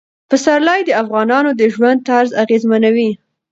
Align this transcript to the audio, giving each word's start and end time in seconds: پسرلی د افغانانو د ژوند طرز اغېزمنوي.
پسرلی 0.29 0.81
د 0.85 0.89
افغانانو 1.01 1.49
د 1.59 1.61
ژوند 1.73 1.99
طرز 2.07 2.29
اغېزمنوي. 2.43 3.09